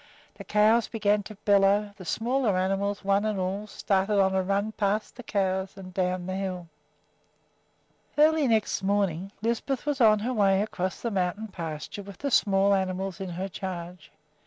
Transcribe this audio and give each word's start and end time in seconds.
The 0.33 0.43
cows 0.43 0.87
began 0.87 1.21
to 1.21 1.35
bellow. 1.45 1.93
The 1.95 2.05
smaller 2.05 2.57
animals, 2.57 3.03
one 3.05 3.23
and 3.23 3.37
all, 3.39 3.67
started 3.67 4.19
on 4.19 4.33
a 4.33 4.41
run 4.41 4.71
past 4.71 5.15
the 5.15 5.21
cows 5.21 5.77
and 5.77 5.93
down 5.93 6.25
the 6.25 6.33
hill. 6.33 6.69
Early 8.17 8.47
the 8.47 8.53
next 8.55 8.81
morning 8.81 9.31
Lisbeth 9.43 9.85
was 9.85 10.01
on 10.01 10.17
her 10.17 10.33
way 10.33 10.63
across 10.63 10.99
the 11.03 11.11
mountain 11.11 11.49
pasture 11.49 12.01
with 12.01 12.17
the 12.17 12.31
small 12.31 12.73
animals 12.73 13.21
in 13.21 13.29
her 13.29 13.47
charge. 13.47 14.11